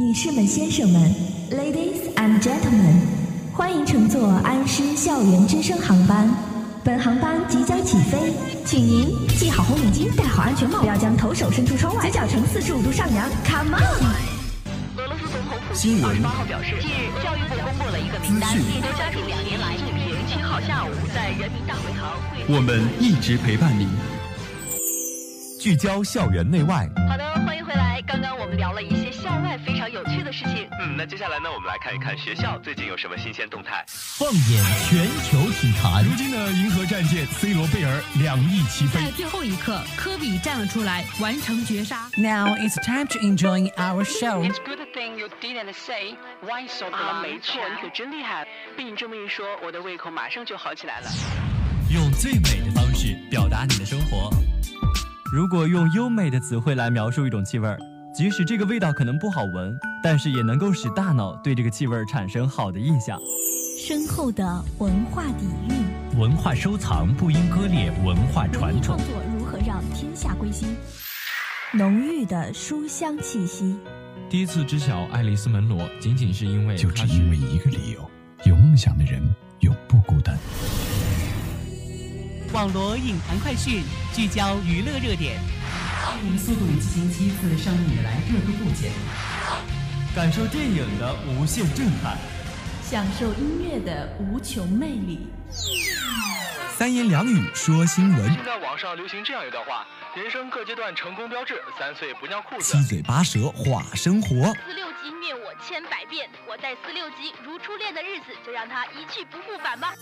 [0.00, 1.14] 女士们、先生们
[1.50, 3.02] ，Ladies and Gentlemen，
[3.52, 6.26] 欢迎乘坐安师校园之声航班。
[6.82, 8.32] 本航班即将起飞，
[8.64, 13.28] 请您系好红领巾，戴好安全帽，不要将头手伸出窗外，嘴角呈四十五度上扬。
[13.44, 13.82] Come on！
[14.96, 22.54] 俄罗斯总统普新闻京二十八号表示，近日教育部公布了一个名单，资讯一周家属两年来最平七号下午在人民大会堂会。
[22.54, 23.86] 我们一直陪伴您，
[25.60, 28.00] 聚焦校园内外，好的，欢迎回来。
[28.06, 30.68] 刚刚我们聊了一些校外非常有趣的事情。
[30.80, 33.84] 嗯，那接下来呢，我们来看一看学校最近有什么新鲜动态。
[33.86, 42.10] 放眼全球体坛如，今的银河战舰 C 罗贝尔两翼齐飞在，最后一刻，科比站了出来，完成绝杀。
[42.16, 44.42] Now it's time to enjoy our show.
[44.42, 48.48] It's good thing you didn't say why so 啊，没错，你可真厉害。
[48.76, 51.08] 被你这么一说，我的胃口马上就好起来了。
[51.88, 54.28] 用最美的方式表达你的生活。
[55.32, 57.78] 如果用优美的词汇来描述一种气味儿，
[58.12, 63.18] 即使这个味道可能不好闻，但是也能够使大脑对这个气味产生好的印象。
[63.78, 64.44] 深厚的
[64.78, 68.98] 文化底蕴，文化收藏不应割裂文化传统创。
[68.98, 70.76] 作如何让天下归心？
[71.72, 73.76] 浓郁的书香气息，
[74.28, 78.10] 第一次知晓爱丽丝·门罗，仅仅是因为就只因为一个理由：
[78.44, 79.22] 有梦想的人
[79.60, 80.36] 永不孤单。
[82.52, 85.38] 网罗影坛快讯，聚焦娱乐热点。
[86.38, 88.90] 《速度与激情七》自上映以来热度不减。
[90.14, 92.16] 感受电影的无限震撼。
[92.82, 95.28] 享受音乐的无穷魅力。
[96.76, 102.82] 三言两语说新闻，现在网上流行这样一段话：人生各阶段成功标志，三岁不尿裤子七。
[102.82, 104.28] 嘴八舌话生活。
[104.28, 109.92] 四六级虐我千百遍，我在四六级如初恋的日子，就让它一去不复返吧。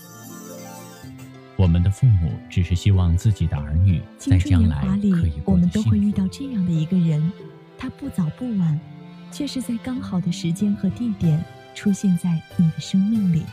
[1.57, 5.58] 我们的父母只是希望自己的儿女在将来可以，过
[8.09, 8.79] 不早不晚，
[9.31, 11.43] 却是在刚好的时间和地点
[11.75, 13.43] 出现在你的生命里。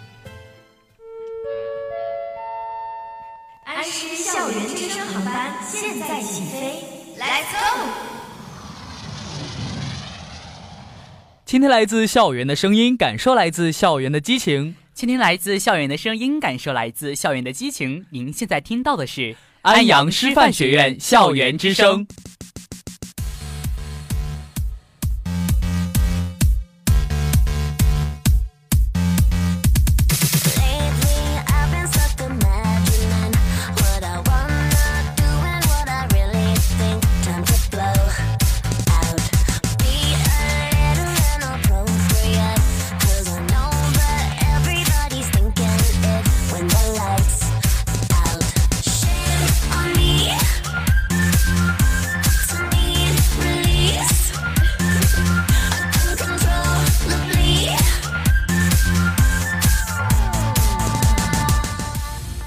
[3.64, 6.82] 安师校园之声航班现在起飞
[7.18, 7.90] ，Let's go！
[11.44, 14.74] 倾听来自校园的声音，感受来自校园的激情。
[14.94, 18.06] 倾听来自校园的声音，感受来自校园的激情。
[18.08, 22.06] 您现在听到的是安阳师范学院校园之声。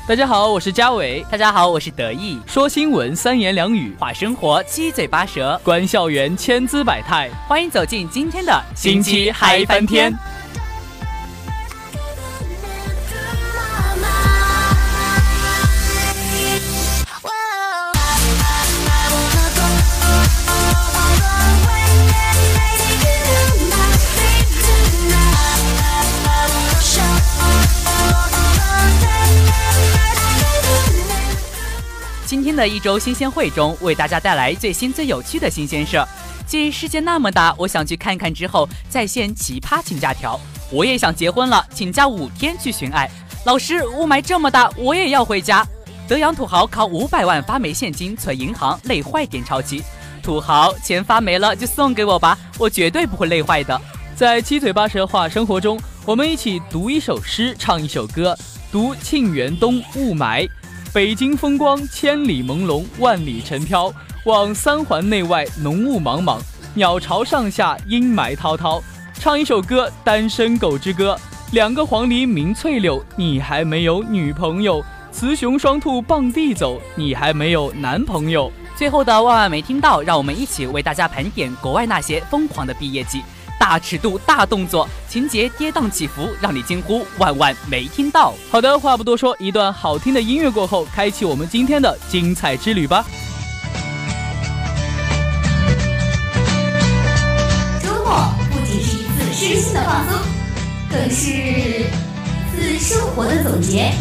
[0.10, 1.24] 大家好，我是嘉伟。
[1.30, 2.40] 大家好，我是德意。
[2.48, 7.30] 说新闻三言两语，话生活七嘴八舌，观校园千姿百态。
[7.48, 10.12] 欢迎走进今天的星期嗨翻天。
[32.60, 36.06] 的一周新鲜会中，为大家带来最新最有趣的新鲜事儿。
[36.46, 38.34] 既世界那么大，我想去看看。
[38.34, 40.38] 之后在线奇葩请假条，
[40.70, 43.10] 我也想结婚了，请假五天去寻爱。
[43.46, 45.66] 老师，雾霾这么大，我也要回家。
[46.06, 49.82] 德阳土豪靠五百万发霉现金存银行，累坏点钞机。
[50.22, 53.80] 土豪，钱发霉了就送给我吧，我绝对不会累坏的。
[54.18, 58.38] 在七嘴八舌话生活中，我们一起读一首诗，唱一首歌，
[58.70, 60.46] 读沁园冬雾霾。
[60.92, 63.94] 北京风光千里朦胧，万里尘飘。
[64.26, 66.40] 望三环内外浓雾茫茫，
[66.74, 68.82] 鸟巢上下阴霾滔滔。
[69.14, 71.16] 唱一首歌《单身狗之歌》，
[71.54, 74.82] 两个黄鹂鸣翠柳，你还没有女朋友；
[75.12, 78.52] 雌雄双兔傍地走，你还没有男朋友。
[78.76, 83.22] 最后的万万没听到，让我们一起为大家盘点国外那些疯狂的毕业季。
[83.60, 88.34] 大尺度、大动作，情节跌宕起伏，让你惊呼万万没听到。
[88.50, 93.06] 好的，话不多说，一段好听的音乐过后，开启我们今天的精彩之旅吧。
[97.84, 100.18] 周末不仅是一次身心的放松，
[100.90, 101.86] 更是一
[102.56, 103.92] 次生活的总结。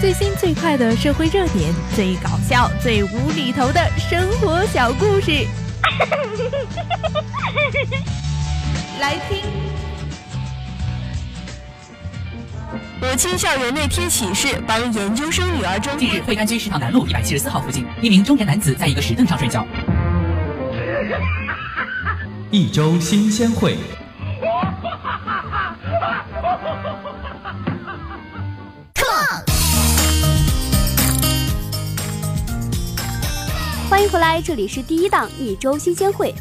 [0.00, 5.46] 最新最快的社会热点，最搞笑、最无厘头的生活小故事。
[9.00, 9.38] 来听。
[13.00, 15.96] 母亲校园内贴启事，帮研究生女儿争。
[15.96, 19.66] 近日，惠安区食堂南路一百七十四号附近，一名中年男子在一个石凳上睡觉。
[22.50, 23.76] 一周新鲜会。
[34.08, 36.34] 迎回来，这里是第一档一周新鲜会。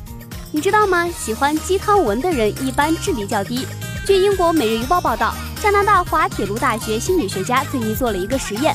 [0.54, 1.06] 你知道吗？
[1.10, 3.68] 喜欢鸡汤文的人一般智力较低。
[4.06, 5.36] 据英国《每日邮报》报道。
[5.62, 8.74] 加拿大滑铁卢大学心理学家最近做了一个实验，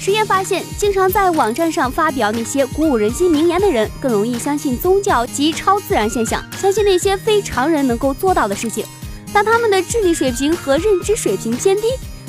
[0.00, 8.84] 实验发现，经常在网站上发表那些鼓舞人心名言的人，更容易相信宗教及超自然现象，相信那些非常人能够做到的事情。
[9.32, 11.82] 但他们的智力水平和认知水平偏低。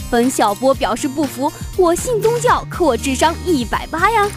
[0.09, 4.29] 本小波表示不服，我信宗教，可我智商一百八呀。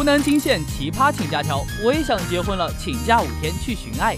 [0.00, 4.16] 湖南惊现奇葩请假条，我也想结婚了，请假五天去寻爱。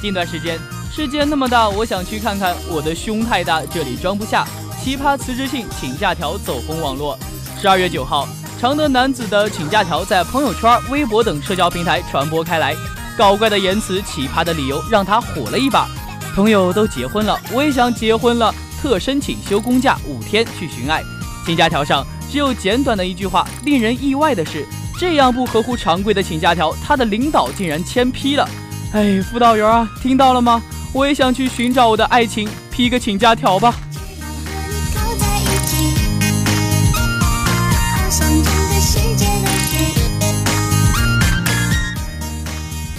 [0.00, 0.58] 近段时间，
[0.90, 2.56] 世界那么大，我想去看看。
[2.66, 4.48] 我的胸太大，这里装不下。
[4.82, 7.18] 奇葩辞职信请假条走红网络。
[7.60, 8.26] 十二月九号，
[8.58, 12.74] 常德男子的请假条在朋友圈、微博等社交平台传播开来。
[13.14, 15.86] 搞怪的言辞，奇葩的理由，让他火了一把。
[16.34, 21.02] 朋友都结婚了，我也想结婚了，特申请休公假五天去寻爱。
[21.44, 22.02] 请假条上
[22.32, 24.66] 只有简短的一句话，令人意外的是。
[24.98, 28.48] 这样不合乎常规的请假条，他的领导竟然签批了。
[28.92, 30.60] 哎，辅导员啊，听到了吗？
[30.92, 33.74] 我也想去寻找我的爱情，批个请假条吧。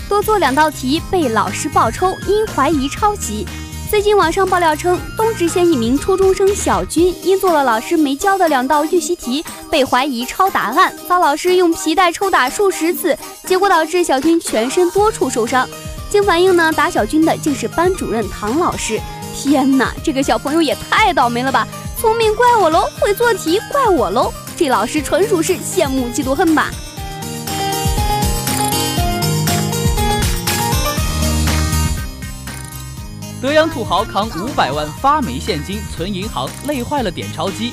[0.08, 3.46] 多做两道题被老师爆抽，因怀疑抄袭。
[3.90, 15.68] 最近网上爆料称，东直县一名初中生小军因做了老师没教的两道预习题，被怀疑抄答案，遭老师用皮带抽打数十次，结果导致小军全身多处受伤。
[16.08, 19.02] 经反映呢，打小军的竟是班主任唐老师。
[19.36, 21.68] 天哪，这个小朋友也太倒霉了吧！
[22.00, 26.70] 聪明怪我喽，会做题怪我喽，这老师纯属是羡慕嫉妒恨吧。
[33.42, 37.72] 德阳土豪扛五百万发霉现金存银行，累坏了点钞机。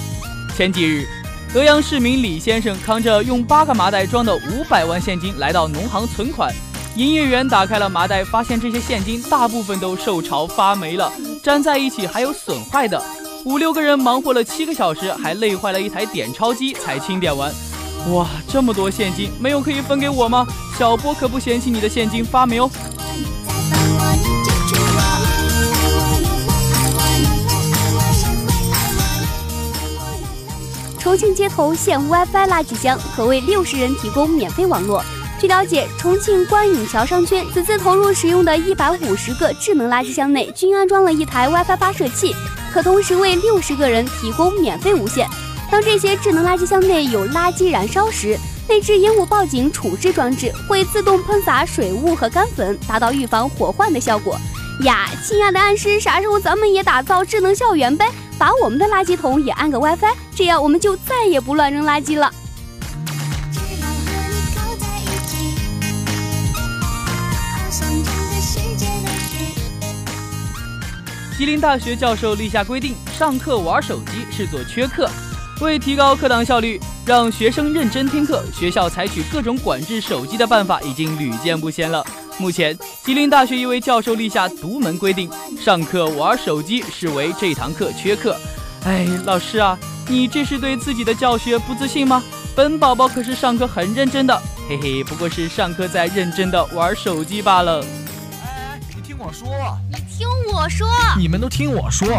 [0.56, 1.04] 前几日，
[1.52, 6.54] 德阳市民李先生扛着用八个麻袋装的五百万现金来到农行存款，
[6.94, 13.02] 营业员打开了麻袋，发现这些现金大部分都受潮发霉了，粘在一起还有损坏的。
[13.44, 17.52] 五六个人忙活了七个小时，还累坏了一台点钞机才清点完。
[18.12, 20.46] 哇，这么多现金，没有可以分给我吗？
[20.78, 22.70] 小波可不嫌弃你的现金发霉哦。
[31.06, 35.04] 重庆街头现 WiFi 垃圾箱，可为六十人提供免费网络。
[35.38, 42.34] 据了解，重庆观影桥商圈此次投入使用的一百五十个智能垃圾箱内，均安装了一台 WiFi 发射器，
[42.72, 45.28] 可同时为六十个人提供免费无线。
[45.70, 48.36] 当这些智能垃圾箱内有垃圾燃烧时，
[48.68, 54.36] 内置烟雾报警处置装置会自动喷洒水雾和干粉，达到预防火患的效果。
[54.80, 58.10] 呀，亲爱的暗师，啥时候咱们也打造智能校园呗？
[58.38, 62.30] 把我们的垃圾桶也安个 WiFi，这样我们就再也不乱扔垃圾了。
[71.38, 75.08] 吉林大学教授立下规定，上课玩手机视作缺课。
[75.60, 82.04] 为提高课堂效率，让学生认真听课，学校采取各种管制手机的办法已经屡见不鲜了。
[82.38, 88.36] 目前，吉林大学一位教授立下独门规定，上课玩手机视为这堂课缺课。
[88.84, 89.78] 哎，老师啊，
[90.08, 92.22] 你这是对自己的教学不自信吗？
[92.54, 97.84] 本宝宝可是上课很认真的，嘿嘿，不过是上课在认真的玩手机罢了。
[98.42, 99.48] 哎，你听我说，
[99.90, 100.88] 你听我说，
[101.18, 102.08] 你们都听我说。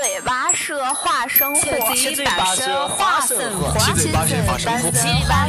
[0.00, 5.46] 七嘴巴舌话生活，七嘴八舌话生活，七嘴八舌话生活，七嘴八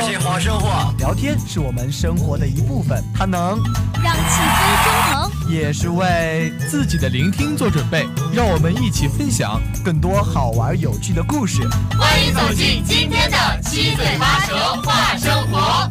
[0.00, 0.92] 舌话生活。
[0.98, 3.62] 聊天是我们生活的一部分，它能
[4.02, 8.08] 让气氛升腾，也是为自己的聆听做准备。
[8.34, 11.62] 让我们一起分享更多好玩有趣的故事。
[11.96, 15.88] 欢迎走进今天的七嘴八舌话生活。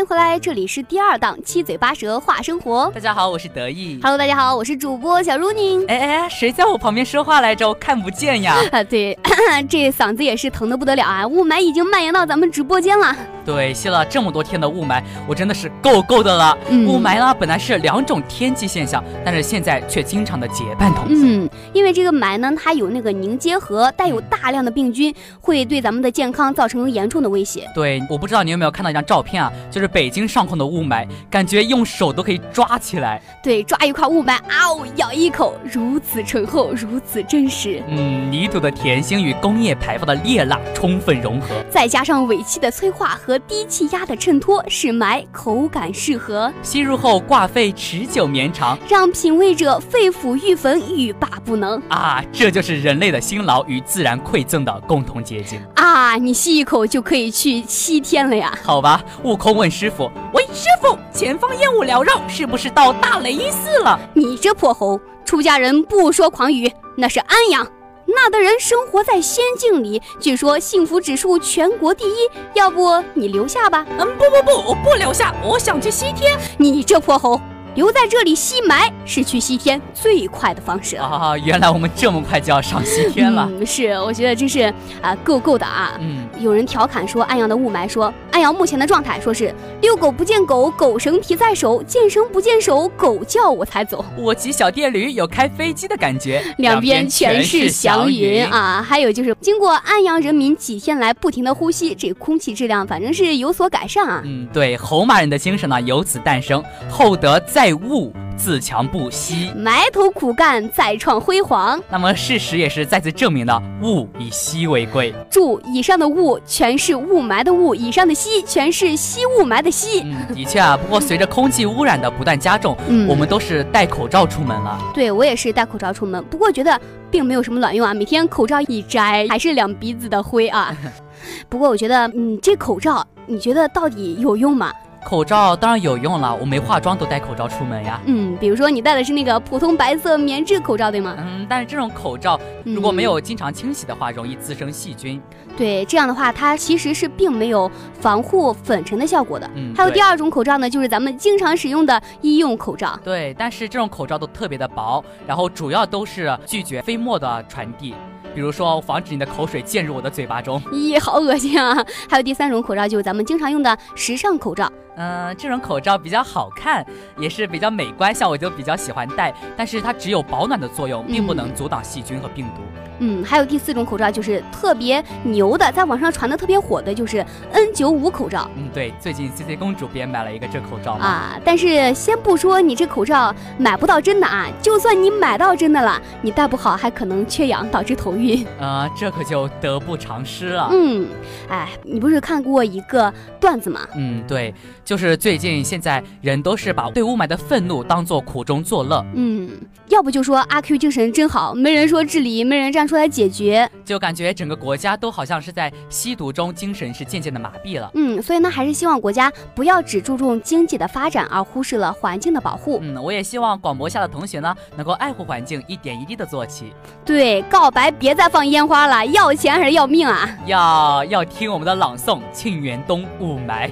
[0.00, 2.90] 迎回来，这里是第二档七嘴八舌话生活。
[2.94, 4.00] 大家好，我是得意。
[4.02, 5.84] Hello，大家好，我是主播小如宁。
[5.88, 7.68] 哎哎，谁在我旁边说话来着？
[7.68, 8.56] 我看不见呀。
[8.72, 9.16] 啊，对，
[9.68, 11.26] 这嗓子也是疼的不得了啊！
[11.26, 13.14] 雾霾已经蔓延到咱们直播间了。
[13.44, 16.56] 对，吸了这么多天的雾霾，我真的是够够的了。
[16.68, 21.44] 嗯、雾霾呢，本来是两种天气现象，但是现在却经常的结伴同行。
[21.44, 27.68] 嗯，因为这个霾呢，它有那个凝结核，带有大量的病菌，会对咱们的健康造成严重的威胁。
[27.74, 33.20] 对，我不知道你有没有看到一张照片啊，就是北京上空的雾霾，感觉用手都可以抓起来。
[33.42, 37.82] 对，抓一块雾霾，啊哦，咬一口，如此醇厚，如此真实。
[37.88, 52.22] 嗯，泥土的甜腥与工业排放的烈辣充分融合，再加上尾气的催化和低气压的衬托，使霾口感适合，吸入后挂肺持久绵长，让品味者肺腑欲焚，欲罢不能啊！
[52.32, 56.16] 这就是人类的辛劳与自然馈赠的共同结晶啊！
[56.16, 58.52] 你吸一口就可以去七天了呀？
[58.62, 67.66] 好吧，悟空问师傅：“喂，师傅，前方烟雾缭绕，是不是到大雷音寺了？”你这破猴，出家人不说狂语，那是安阳。
[68.14, 72.28] 那的人生活在仙境里，据说幸福指数全国第一。
[72.54, 73.86] 要不你留下吧？
[73.98, 76.38] 嗯，不不不，我不留下，我想去西天。
[76.58, 77.40] 你这泼猴！
[77.74, 81.36] 留在这里吸霾是去西天最快的方式啊！
[81.38, 83.48] 原来我们这么快就要上西天了。
[83.52, 85.92] 嗯，是，我觉得真是啊，够够的啊。
[86.00, 94.04] 嗯，有人调侃说安阳的雾霾，说安阳目前的状态，说是遛狗不见狗，狗绳提在手；见绳不见手，狗叫我才走。
[94.16, 98.84] 我骑小电驴有开飞机的感觉，两边全是祥云啊！
[98.86, 104.20] 还有就是经过安阳人民几天来不停的呼吸，这空气质量反正是有所改善啊。
[104.24, 107.59] 嗯，对，侯马人的精神呢由此诞生，厚德载。
[107.60, 111.78] 在物自强不息，埋头苦干，再创辉煌。
[111.90, 115.12] 那么事实也是再次证明了物以稀为贵。
[115.28, 120.00] 注：以上的雾全是雾霾的雾，以上的稀全是吸雾霾的稀。
[120.06, 120.74] 嗯，的确啊。
[120.74, 124.80] 不过随着空气污染的不断加重，嗯，我们都是戴口罩出门了。
[124.94, 127.92] 对我也是戴口罩出门，不过觉得并没有什么卵用啊。
[127.92, 130.74] 每天口罩一摘，还是两鼻子的灰啊。
[131.50, 134.72] 不过我觉得，嗯，这口罩你觉得到底有用吗？
[135.04, 138.00] 口罩当然有用了，我没化妆都戴口罩出门呀。
[138.04, 141.16] 嗯，比如说你戴的是那个普通白色棉质口罩，对吗？
[141.18, 145.20] 嗯，但是这种口罩如果没有经常清洗的话，容易滋生细菌。
[145.56, 149.50] 对，这样的话它其实是并没有防护粉尘的效果的。
[149.54, 152.98] 嗯，还有第二种口罩呢，就是咱们经常使用的医用口罩。
[153.02, 157.94] 对，但是这种口罩都特别的薄，然后主要都是拒绝飞沫的传递。
[158.32, 160.62] 比如说，防止你的口水溅入我的嘴巴中。
[160.70, 161.84] 咦，好恶心啊！
[162.08, 164.70] 还有第三种口罩，就是咱们经常用的时尚口罩。
[165.00, 166.84] 嗯，这种口罩比较好看，
[167.18, 169.34] 也是比较美观，像我就比较喜欢戴。
[169.56, 172.60] 但是它只有保暖的作用，并不能阻挡细菌和病毒。
[173.02, 178.46] 嗯，还有第四种口罩，就是特别牛的，在网上传的特别火的，就是 N 九五口罩。
[178.56, 181.40] 嗯，对，最近 C C 公主也买了一个这口罩啊。
[181.42, 188.46] 但是先不说你这口罩买不到真的啊，就算你买到真的了，你戴不好还可能缺氧导致头晕。
[188.60, 190.68] 啊，这可就得不偿失了。
[190.70, 191.08] 嗯，
[191.48, 193.80] 哎，你不是看过一个段子吗？
[193.94, 194.54] 嗯，对。
[194.90, 199.06] 就是最近现在人都是把对雾霾的愤怒当做苦中作乐。
[199.14, 199.48] 嗯，
[199.86, 207.88] 要不就说阿 Q 精神真好，没人说治理，没人站出来解决，就感觉整个国家都好像是在吸毒中，精神是渐渐的麻痹了。
[207.94, 212.80] 嗯，所以呢，还是希望国家不要只注重经济的发展，而忽视了环境的保护。
[212.82, 216.72] 嗯，我也希望广播下的同学呢，能够爱护环境，一点一滴的做起。
[217.04, 220.28] 对，告白别再放烟花了，要钱还是要命啊？
[220.46, 223.68] 要要听我们的朗诵《沁园冬·雾霾》。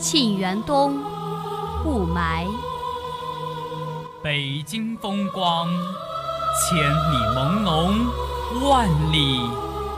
[0.00, 0.96] 沁园东，
[1.84, 2.46] 雾霾。
[4.22, 5.68] 北京风光，
[6.56, 9.40] 千里朦胧，万里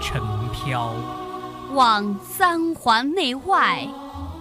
[0.00, 0.90] 尘飘。
[1.74, 3.86] 望三环内外，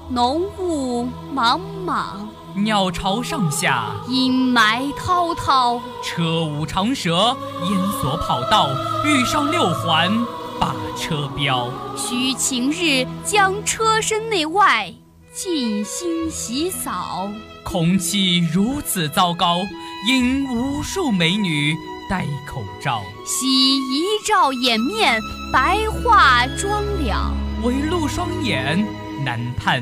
[0.10, 2.28] 浓雾茫茫。
[2.56, 5.82] 鸟巢上下，阴霾滔滔。
[6.02, 7.36] 车舞长蛇，
[7.70, 8.70] 烟锁跑道，
[9.04, 10.10] 遇上六环
[10.58, 11.68] 把车飙。
[11.98, 14.94] 须晴日将车身内外。
[15.42, 17.32] 尽心洗扫，
[17.64, 19.62] 空气如此糟糕，
[20.10, 21.74] 引无数美女
[22.10, 23.02] 戴口罩。
[23.26, 25.18] 洗一照掩面，
[25.54, 28.86] 白化妆了，唯露双眼，
[29.24, 29.82] 难判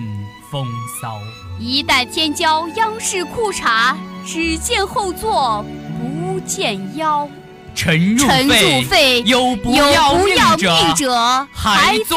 [0.52, 0.68] 风
[1.02, 1.18] 骚。
[1.60, 5.66] 一代天骄央视裤衩，只见后座
[5.98, 7.28] 不见腰。
[7.74, 8.28] 沉入
[8.88, 10.36] 肺，有不要命
[10.96, 12.16] 者，还做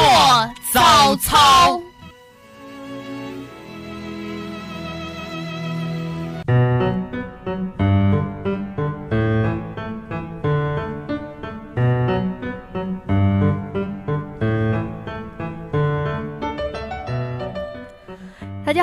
[0.71, 1.81] 早操。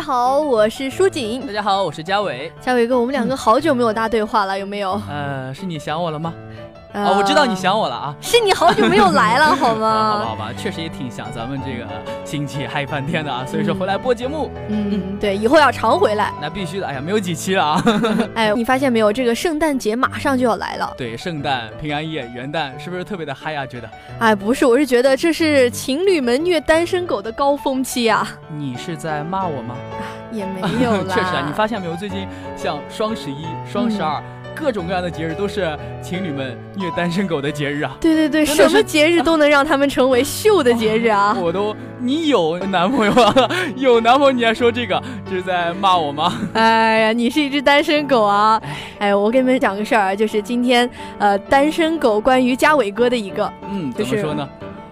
[0.00, 1.44] 好，我是舒锦。
[1.46, 2.52] 大家好，我是嘉伟。
[2.60, 5.00] 嘉伟哥，我们两个好久没有搭对话了，有没有？
[5.08, 6.32] 呃，是你想我了吗？
[6.92, 8.14] 啊，我知道你想我了啊！
[8.20, 10.18] 是你好久没有来了， 好吗？
[10.18, 11.86] 好吧，好吧，确实也挺想咱们这个
[12.24, 14.50] 亲戚嗨翻天的啊，所以说回来播节目。
[14.68, 16.32] 嗯，对，以后要常回来。
[16.40, 17.82] 那必须的，哎呀，没有几期了啊！
[18.34, 20.92] 哎，你发现没有，这个圣诞节马上就要来了。
[20.96, 23.66] 对，圣诞、平安夜、元旦，是不是特别的嗨啊？
[23.66, 23.90] 觉得？
[24.18, 28.26] 哎，不是，我是觉得这是情侣们虐单身狗的高峰期啊！
[28.56, 29.74] 你是在骂我吗？
[30.32, 31.14] 也没 有啦。
[31.14, 31.94] 确实啊，你发现没有？
[31.96, 32.26] 最近
[32.56, 34.22] 像双十一、双十二。
[34.58, 37.96] 各种各样的节日都是情侣们虐单身狗的节日啊！
[38.00, 41.36] 对对对，什么节日都能让他们成为秀的节日啊！
[41.40, 43.50] 我都，你有男朋友啊？
[43.76, 46.32] 有男朋友你还说这个，这是在骂我吗？
[46.54, 48.60] 哎呀，你是一只单身狗啊！
[48.98, 50.88] 哎，我给你们讲个事儿啊，就是今天
[51.18, 54.48] 呃，单身狗关于嘉伟哥的一个，嗯，怎么说呢？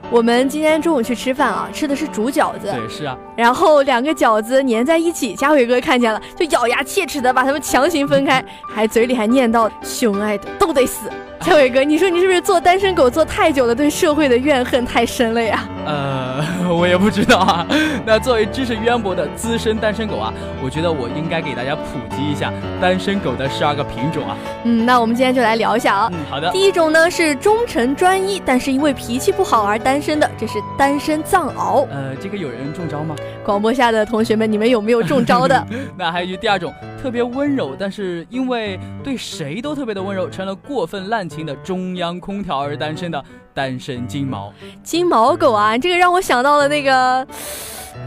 [0.09, 2.73] 我们今天中午去吃饭啊，吃的是煮饺子。
[2.73, 3.19] 对，是啊。
[3.37, 11.11] 然后两个饺子粘在一起，嘉伟哥看见了，就咬牙切齿的把它们强行分开，还嘴里还念叨：“熊爱的都得死。”
[11.47, 15.69] 嘉伟哥，你说你是不是做单身狗做太久了，对社会的怨恨太深了呀？
[15.85, 16.43] 呃，
[16.75, 17.67] 我也不知道啊。
[18.05, 21.83] 那作为知识渊博的资深单身狗啊，我觉得我应该给大家普
[22.17, 24.37] 及一下单身狗的十二个品种啊。
[24.65, 26.11] 嗯，那我们今天就来聊一下啊。
[26.13, 26.51] 嗯，好的。
[26.51, 31.87] 第一种呢是忠诚专一，但是因为脾气不好而单身的，这是单身藏獒。
[31.91, 33.15] 呃，这个有人中招吗？
[33.45, 35.65] 广播下的同学们，你们有没有中招的？
[35.97, 43.23] 那还有就第二种，特别温柔，但是因为对谁都特别的温柔，成了过分滥情的中央空调而单身的
[43.55, 44.53] 单身金毛。
[44.83, 47.27] 金毛狗啊，这个让我想到了那个。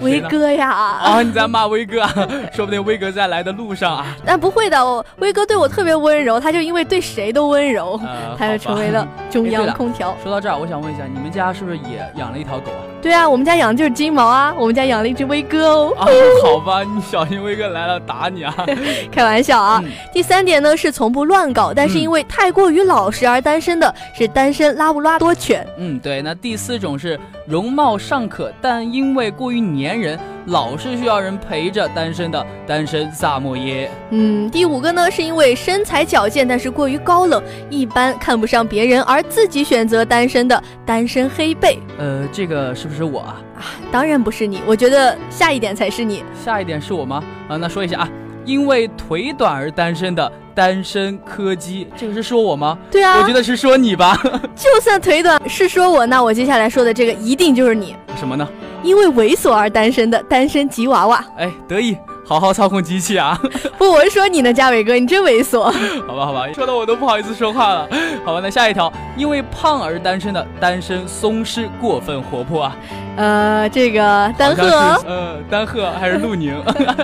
[0.01, 0.69] 威哥呀！
[0.69, 2.13] 啊，你在骂威哥啊？
[2.53, 4.15] 说不定威哥在来的路上啊。
[4.23, 7.99] 但不会的，威哥对我特别温柔，他就因为对谁都温柔，
[8.37, 10.15] 他就成为了中央空调。
[10.21, 12.85] 说到这儿，我想问一下，你们家是不是也养了一条狗啊？
[13.01, 15.93] 对啊，我们家养的就是金毛啊，我们家养了一只威哥哦。
[15.97, 16.05] 啊，
[16.43, 18.53] 好吧，你小心威哥来了打你啊！
[19.11, 19.83] 开玩笑啊。
[20.13, 25.65] 第三点呢是从不乱搞，但是因为太过于老实而单身的是单身拉布拉多犬。
[25.77, 26.21] 嗯，对。
[26.21, 33.89] 那第四种是容貌尚可，但因为过于粘人，老是需要人陪着单身的单身萨摩耶。
[34.09, 41.79] 嗯，第五个呢是因为身材矫健，但是过于高冷，一般看不上别人而自己选择单身的单身黑背。
[41.97, 42.89] 呃，这个是。
[42.89, 46.23] 不是我啊啊，当然不是你，我觉得下一点才是你。
[46.43, 47.23] 下一点是我吗？
[47.47, 48.09] 啊，那说一下啊，
[48.43, 52.75] 因为腿短而单身的单身柯基，这个是说我吗？
[52.89, 54.19] 对啊，我觉得是说你吧。
[54.55, 57.95] 就算腿短是说我，那我接下来说的这个一定就是你。
[58.17, 58.49] 什么呢？
[58.83, 61.23] 因为猥琐而单身的单身吉娃娃。
[61.37, 61.97] 哎，得意。
[62.25, 63.35] 好好操控机器啊！
[63.75, 65.63] 不，我是说你呢，嘉伟哥，你真猥琐。
[66.05, 67.87] 好吧，好吧，说的我都不好意思说话了。
[68.23, 72.75] 好吧，那下一条，因为胖而单身的单身松狮过分活泼啊。
[73.17, 74.63] 呃，这个丹鹤，
[75.07, 76.53] 呃，丹鹤还是陆宁。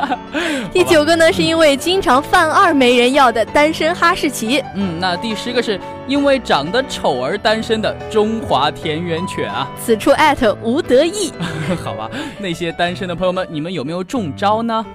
[0.72, 4.64] 第九个呢，是因为经常犯二没人要的单身哈士奇。
[4.76, 9.70] 嗯，那第十个是因为长得丑而单身的中华田园犬啊。
[9.80, 11.32] 此处艾特吴得意。
[11.84, 14.86] 好吧，那些单身的朋友们，你们有没有中招呢？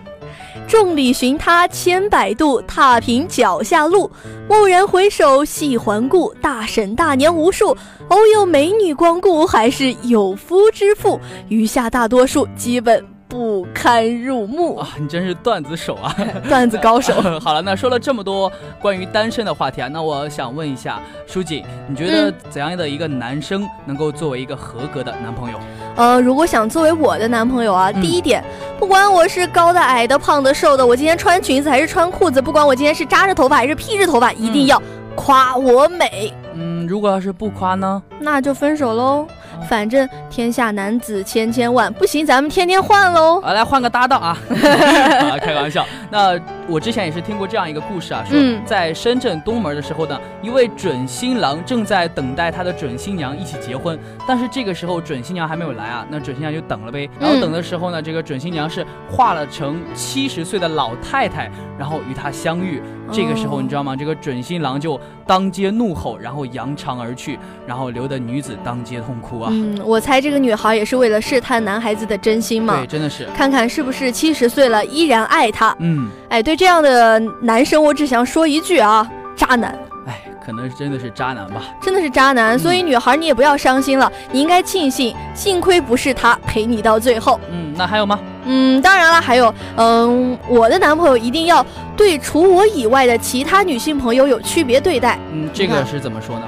[0.66, 4.10] 众里寻他千百度，踏平脚下路。
[4.48, 7.76] 蓦然回首，细环顾，大婶大娘无数。
[8.08, 11.20] 偶有美女光顾，还是有夫之妇。
[11.48, 13.04] 余下大多数，基本。
[13.30, 14.88] 不堪入目啊！
[14.98, 16.12] 你真是段子手啊，
[16.48, 17.14] 段子高手。
[17.40, 18.50] 好了，那说了这么多
[18.82, 25.58] 关于单身的话题啊，那我想问一下书记，你觉得怎样的一个男生能够作为一个合格的男朋友？
[25.94, 28.42] 呃，如果想作为我的男朋友啊，第一点，
[28.80, 34.82] 不管我是高的、矮的、胖的、瘦的，我今天穿裙子还是穿裤子，不管我今天是扎着头发还是披着头发，一定要
[35.14, 36.34] 夸我美。
[36.54, 38.02] 嗯，如果要是不夸呢？
[38.18, 39.24] 那就分手喽。
[39.68, 43.40] 反正天下男子千千万，不行，咱们天天换喽。
[43.40, 44.36] 啊，来换个搭档啊！
[45.40, 45.86] 开个玩笑。
[46.10, 57.08] 那我之前也是听过这样一个故事啊，说在深圳东门的时候呢，一位准新郎正在等待他的准新娘一起结婚，但是这个时候准新娘还没有来啊，那准新娘就等了呗。
[57.18, 62.82] 然后等的时候呢，这个准新娘是化了成七十岁的老太太，然后与他相遇。
[63.12, 63.96] 这个时候你知道吗？
[63.96, 69.50] 这个准新郎就当街怒吼，然后扬长而去，然后留得女子当街痛哭啊。
[69.52, 72.76] 嗯，我猜这个女孩也是为了试探男孩子的真心嘛。
[72.76, 75.74] 对，真的是看看是不是七十岁了依然爱他。
[75.80, 79.76] 嗯，哎，对这样的男生，我只想说一句啊，渣男。
[80.06, 81.62] 哎，可能真的是渣男吧。
[81.80, 87.38] 真的是渣男，所以女孩你也不要伤心了，你应该庆幸，幸亏不是他陪你到最后。
[87.50, 88.18] 嗯，那还有吗？
[88.52, 91.64] 嗯，当然了，还有，嗯，我的男朋友一定要
[91.96, 95.16] 对除我以外的其他女性朋友有区别对待。
[95.32, 96.46] 嗯，这个是怎么说呢？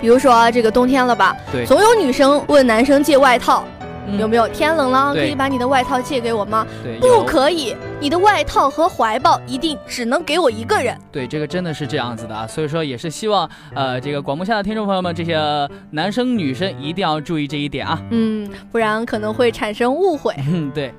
[0.00, 3.64] 比如说这个冬天了吧，对，总有女生问男生借外套，
[4.18, 4.48] 有没有？
[4.48, 6.66] 天冷了，可以把你的外套借给我吗？
[6.82, 7.76] 对，不可以。
[8.00, 10.98] 你的外套和怀抱一定只能给我一个人。
[11.12, 15.38] 对，这个真的是这样子的啊，所以说也是希望呃这个广播下的听众朋友们，这些
[15.90, 20.34] 男生女生一定要注意这一点啊，嗯，不然可能会产生误会。
[20.48, 20.92] 嗯， 对。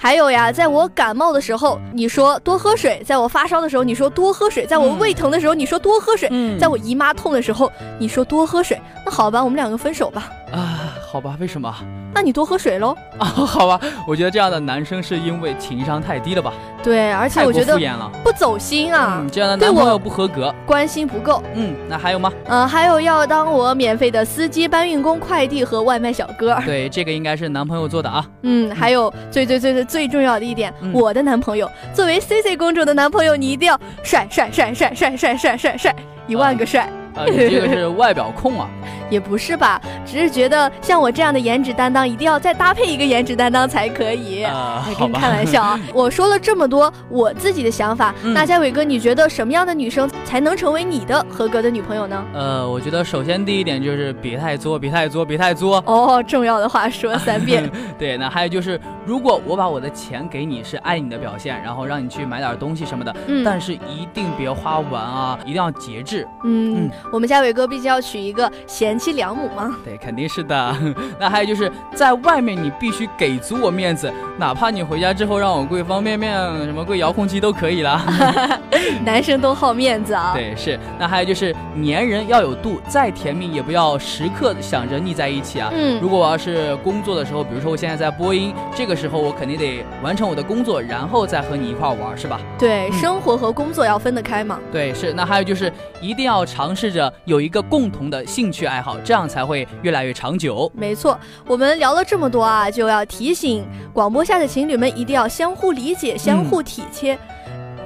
[0.00, 8.80] 还有呀，在我感冒的时候，你说多喝水；在我发烧的时候，你说多喝水；在我胃疼的时候，你说多喝水；在我姨妈痛的时候，你说多喝水。
[9.04, 10.30] 那好吧，我们两个分手吧。
[10.52, 11.74] 啊，好吧，为什么？
[12.14, 12.94] 那你多喝水喽。
[13.18, 16.52] 啊， 好吧，我觉得这样的男生是因为情商太低了吧？
[16.82, 19.24] 对，而且我觉得敷衍了，不走心啊。
[19.32, 21.42] 这样的男朋友不合格，关心不够。
[21.54, 22.30] 嗯，那还有吗？
[22.46, 26.58] 嗯，还有要当我免费的司机、搬运工、快递和外卖小哥。
[26.66, 28.24] 对，这个应该是男朋友做的啊。
[28.42, 36.82] 嗯，还有最最最最最重要的一点，我的男朋友作为 C C 公主的男朋友，你一定要 帅帅帅帅帅帅帅帅帅一万个帅。
[37.14, 38.68] 啊，你这个是外表控啊？
[39.10, 44.42] 也不是吧，只是觉得像我这样的颜值担当，一定要再搭配一个颜值担当才可以。
[44.42, 45.80] 啊，跟你开玩笑啊！
[45.94, 52.24] 我说了这么多我自己的想法，那嘉伟哥，你觉得什么样的女生才能成为你的合格的女朋友呢？
[52.34, 55.82] 呃，我觉得首先第一点就是别太作，别太作，别太作。
[55.86, 57.70] 哦，重要的话说三遍。
[57.98, 66.26] 对，那还有就是，如果我把我的钱给你，是爱你的表现，然后让你去买点东西什么的，嗯，但是一定别花完啊，一定要节制。
[66.44, 68.97] 嗯，我们嘉伟哥毕竟要娶一个贤。
[68.98, 69.76] 妻良母吗？
[69.84, 70.76] 对，肯定是的。
[71.18, 76.34] 那还有就是在外面，你必须给足我面子，哪怕你回家之后让我跪方便面、
[76.64, 78.00] 什么跪遥控器都可以了。
[79.04, 80.32] 男生都好面子啊。
[80.34, 80.78] 对，是。
[80.98, 85.70] 那还有就是粘人要有度，再甜蜜也不要时刻想着腻在一起啊。
[85.72, 86.00] 嗯。
[86.00, 92.40] 如果我要是工作的时候，比如说我现在在播音，这个时候我肯定得完成我的工作，然后再和你一块玩，是吧？
[92.58, 94.58] 对，生活和工作要分得开嘛。
[94.72, 95.12] 对，是。
[95.12, 98.87] 那还有就是一定要尝试着有一个共同的兴趣爱好。
[98.88, 100.72] 好，这样才会越来越长久。
[100.74, 107.18] 没错，我们聊了这么多啊，就要提醒广播下的情侣们，一定要相互理解、相互体贴。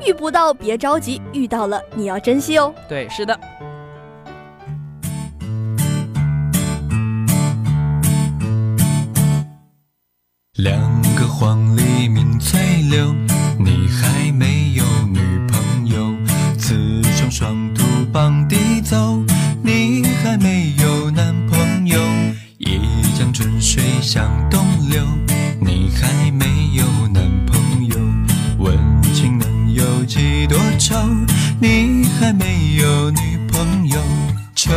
[0.07, 2.73] 遇不到别着急，遇到了你要珍惜哦。
[2.89, 3.37] 对，是的。
[10.59, 10.79] 两
[11.17, 13.13] 个黄鹂鸣翠柳，
[13.59, 16.15] 你还没有女朋友，
[16.57, 19.19] 雌雄双兔傍地走。
[23.63, 25.07] 水向东流。
[25.61, 27.97] 你还没有男朋友，
[28.59, 28.77] 问
[29.15, 30.97] 情能有几多愁？
[31.61, 34.01] 你还没有女朋友，
[34.57, 34.73] 抽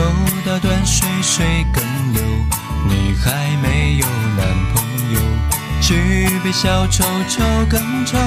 [0.45, 2.21] 刀断水水更流。
[2.87, 4.05] 你还没有
[4.37, 4.83] 男朋
[5.15, 5.19] 友，
[5.81, 8.19] 举杯消愁愁更愁。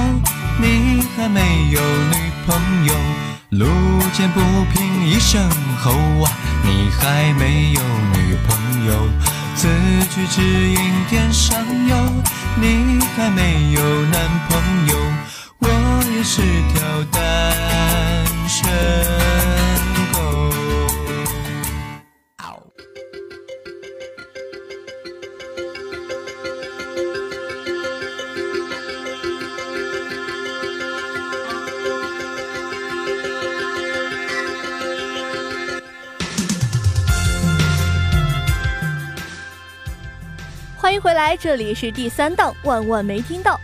[0.61, 1.39] 你还没
[1.71, 2.93] 有女朋友，
[3.51, 3.65] 路
[4.11, 4.41] 见不
[4.73, 5.41] 平一声
[5.77, 6.29] 吼啊！
[6.65, 7.81] 你还没有
[8.13, 9.07] 女朋友，
[9.59, 9.67] 此
[10.09, 11.95] 去只应天上有。
[12.61, 14.15] 你还没有男
[14.47, 14.51] 朋
[14.87, 14.95] 友，
[15.59, 15.67] 我
[16.15, 16.41] 也是
[16.73, 16.79] 条
[17.11, 17.19] 单
[40.99, 43.59] 回来，这里是第三档，万万没听到。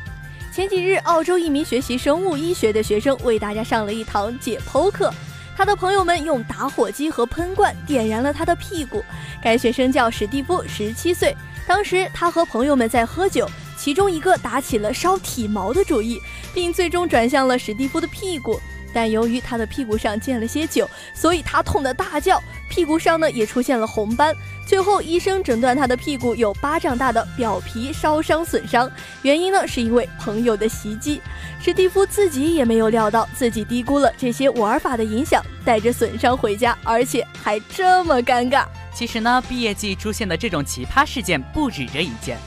[0.53, 5.13] 前几日，澳洲一名学习生物医学的学生为大家上了一堂解剖课，
[5.55, 9.03] 他的朋友们用打火机和喷罐点燃了他的屁股。
[9.41, 11.35] 该学生叫史蒂夫，十七岁。
[11.67, 16.21] 当时他和朋友们在喝酒，其中一个打起了烧体毛的主意，
[16.53, 18.61] 并最终转向了史蒂夫的屁股。
[18.95, 24.33] 但由于他的屁股上溅了些酒，所以他痛得大叫，屁股上呢也出现了红斑。
[24.65, 28.89] 最后医生诊断他的屁股有巴掌大的表皮烧伤损伤，
[29.21, 31.21] 原因呢是因为朋友的袭击。
[31.61, 38.65] 史蒂夫自己也没有料到自己低估了这些玩法的影响，带着损伤回家，而且还这么尴尬。
[38.93, 42.37] 其实呢，毕业季出现的这种奇葩事件不止这一件。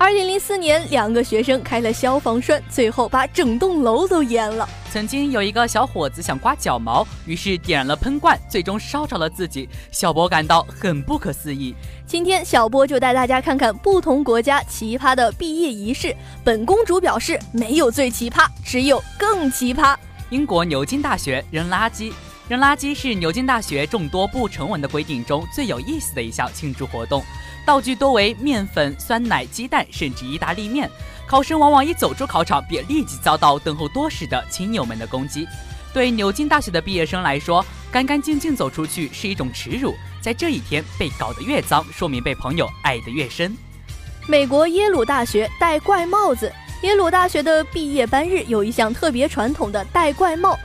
[0.00, 4.66] 二零零四年，两个学生开了消防栓，最后把整栋楼都淹了。
[4.90, 9.68] 曾经有一个小伙子想刮脚毛，于是点燃了喷罐，最终烧着了自己。
[9.92, 11.74] 小波感到很不可思议。
[12.06, 16.16] 今天，小波就带大家看看不同国家奇葩的毕业仪式。
[16.42, 19.94] 本公主表示，没有最奇葩，只有更奇葩。
[20.30, 22.10] 英国牛津大学扔垃圾。
[22.48, 27.22] 扔垃圾是牛津大学众多不成文的规定中最有意思的一项庆祝活动。
[27.70, 30.90] 道具多为面粉、酸奶、鸡蛋，甚至意大利面。
[31.24, 35.46] 考生往往一走出考场，便立即遭到等候多时的亲友们的攻击。
[35.94, 39.94] 对牛津大学的毕业生来说，干干净净走出去是一种耻辱。
[40.20, 43.56] 在这一天被搞得越脏，说明被朋友爱得越深。
[44.26, 46.52] 美国耶鲁大学戴怪帽子。
[46.82, 50.58] 耶鲁大学的毕业班日有一项特别传统的戴怪帽。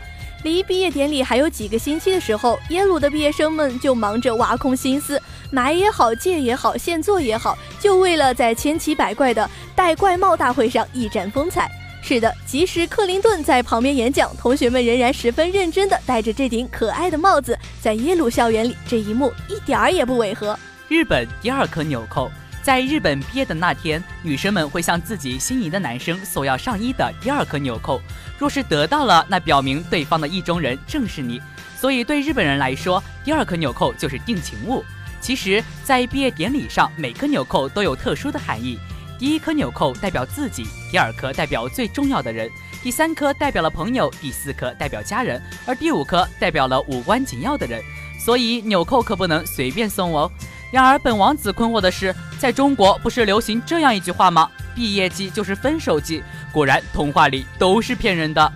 [0.46, 11.68] 离毕业典礼还有几个星期的时候，耶鲁的毕业生们就忙着挖空心思，买也好，借也好，现做也好，就为了在千奇百怪的戴怪帽大会上一展风采。
[12.04, 17.58] 是的，即使克林顿在旁边演讲，同学们仍然十分认真地戴着这顶可爱的帽子。
[17.82, 20.56] 在耶鲁校园里，这一幕一点儿也不违和。
[20.88, 22.30] 日本第二颗纽扣，
[22.66, 28.02] 在日本毕业的那天，女生们会向自己心仪的男生索要上衣的第二颗纽扣。
[28.40, 31.40] 若是得到了，那表明对方的意中人正是你。
[31.80, 34.84] 所以对日本人来说，第二颗纽扣就是定情物。
[35.22, 38.80] 其实，在毕业典礼上，每颗纽扣都有特殊的含义。
[39.20, 42.50] 第一颗纽扣代表自己，第二颗代表最重要的人，
[42.82, 47.80] 第三颗代表了朋友，第四颗代表家人，而第五颗代表了无关紧要的人。
[48.20, 50.32] 所以纽扣可不能随便送哦。
[50.76, 54.52] 然而本王子困惑的是，在中国不是流行这样一句话吗？
[54.76, 56.22] 毕业季就是分手季。
[56.52, 58.52] 果然，童话里都是骗人的。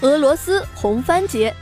[0.00, 1.54] 俄罗斯红番节，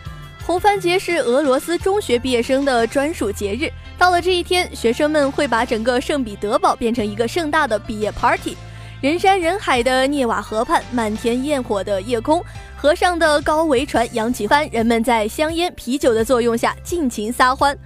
[0.46, 3.70] 红番节是俄罗斯中学毕业生的专属节日。
[3.99, 8.57] 到了这一天，学生们会把整个圣彼得堡变成一个盛大的毕业 party。
[9.03, 12.42] 人山人海的涅瓦河畔，漫天焰火的夜空，
[12.79, 17.77] 河上的高桅船扬起帆，人们在香烟、啤酒的作用下尽情撒欢。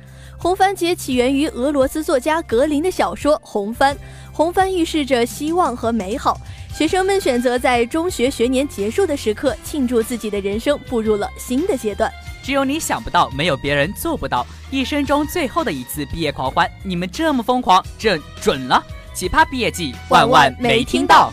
[0.45, 3.97] 红番节起源于俄罗斯作家格林的小说《红番》，
[4.31, 6.39] 红番预示着希望和美好。
[6.71, 12.13] 学生们选择在中学学年结束的时刻，庆祝自己的人生步入了新的阶段。
[12.43, 14.47] 只有你想不到，没有别人做不到。
[14.71, 18.85] 一生中最后的一次毕业狂欢，你们这么疯狂，这准了！
[19.15, 21.33] 奇葩毕业季，万万没听到。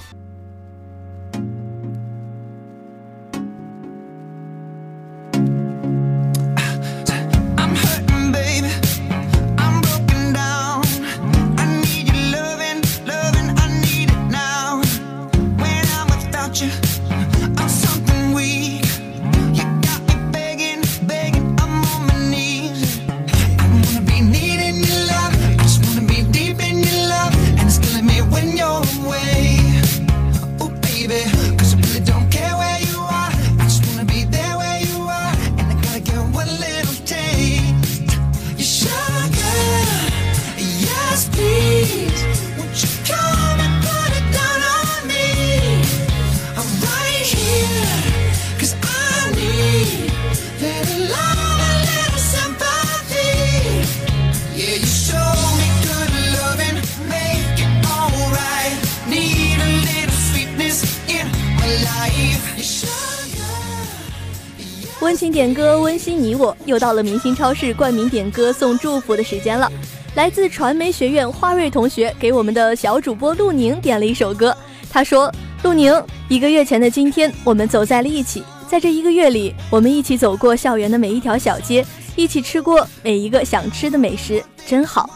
[65.12, 69.70] 温情点歌，温馨你我，又到了明星超市冠名点歌送祝福的时间了。
[70.16, 74.56] 来自传媒学院花瑞同学给我们的小主播陆宁点了一首歌。
[74.90, 75.30] 他说
[75.64, 75.94] ：“陆宁，
[76.30, 78.42] 一个月前的今天，我们走在了一起。
[78.70, 85.10] 在这一个月里，我们一起走过校园的每一条小街，一起吃过每一个想吃的美食，真好。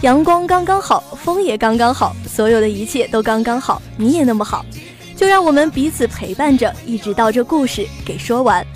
[0.00, 3.82] 阳光刚刚好，风也刚刚好，所有的一切都刚刚好。
[3.98, 4.64] 你也那么好，
[5.14, 8.66] 就让我们彼此陪伴着，一直到这故事给说完。”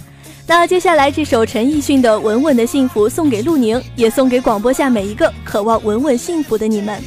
[0.49, 7.03] 那接下来这首陈奕迅的《稳稳的幸福》送给陆宁，也送给广播下每一个渴望稳稳幸福的你们。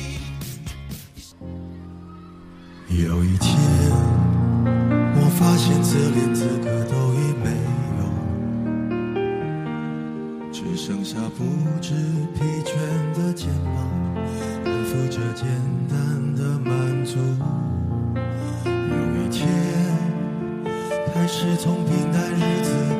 [2.89, 3.55] 有一天，
[5.15, 7.49] 我发现自怜资格都已没
[7.97, 8.03] 有，
[10.51, 11.45] 只剩下不
[11.79, 11.93] 知
[12.35, 12.75] 疲倦
[13.17, 13.87] 的肩膀，
[14.65, 15.47] 担负着简
[15.87, 15.97] 单
[16.35, 17.15] 的满足。
[18.65, 19.47] 有一天，
[21.13, 22.98] 开始从平淡日子。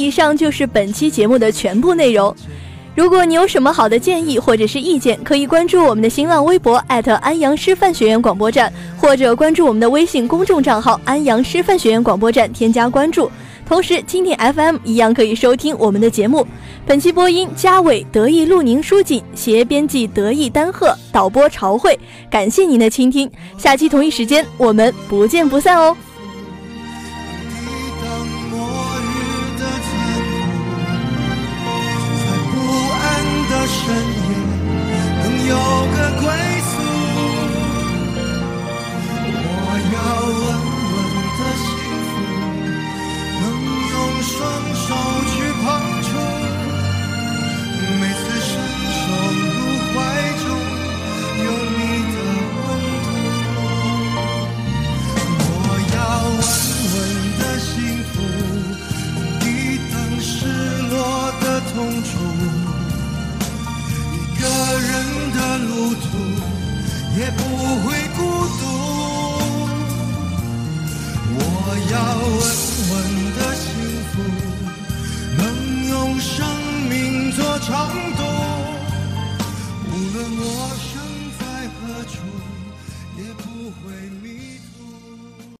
[0.00, 2.34] 以上就是本期节目的全部内容。
[2.96, 13.30] 如果你有什么好的建议或者是意见，可以关注我们的新浪微博安阳师范学院广播站，或者关注我们的微信公众账号安阳师范学院广播站，添加关注。
[13.64, 16.44] 同时，蜻蜓 FM 一样可以收听我们的节目。
[16.84, 21.96] 本期播音：嘉伟、得意、陆宁、书锦，协编辑：得意、丹鹤，导播：朝慧。
[22.28, 25.96] 感谢您的倾听，下期同一时间我们不见不散哦。